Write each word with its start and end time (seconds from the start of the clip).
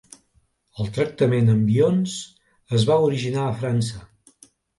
El 0.83 0.87
tractament 0.95 1.51
amb 1.55 1.69
ions 1.73 2.15
es 2.79 2.87
va 2.89 2.99
originar 3.11 3.45
a 3.45 3.53
França. 3.61 4.03